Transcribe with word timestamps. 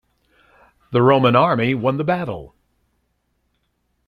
The 0.91 1.03
Roman 1.03 1.35
army 1.35 1.75
won 1.75 1.97
the 1.97 2.03
battle. 2.03 2.55